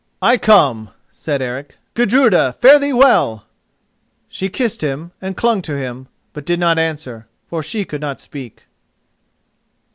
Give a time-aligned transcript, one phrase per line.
[0.23, 1.77] "I come," said Eric.
[1.93, 3.45] "Gudruda, fare thee well!"
[4.27, 8.19] She kissed him and clung to him, but did not answer, for she could not
[8.19, 8.63] speak.